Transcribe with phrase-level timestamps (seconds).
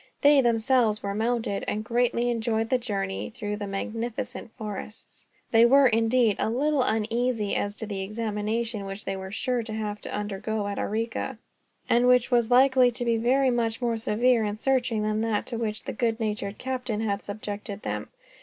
[0.23, 5.27] They themselves were mounted, and greatly enjoyed the journey through the magnificent forests.
[5.51, 9.73] They were, indeed, a little uneasy as to the examination which they were sure to
[9.73, 11.37] have to undergo at Arica,
[11.87, 15.59] and which was likely to be very much more severe and searching than that to
[15.59, 18.09] which the good natured captain had subjected them.